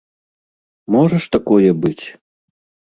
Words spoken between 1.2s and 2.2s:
ж такое быць?